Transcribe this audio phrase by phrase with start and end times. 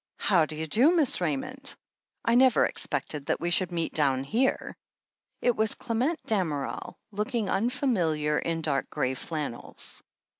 [0.17, 0.95] "How do you do.
[0.95, 1.75] Miss Raymond?
[2.25, 4.75] I never expected that we should meet down here."
[5.43, 10.01] It was Clement Damerel, looking tmfamiliar in dark grey flannels.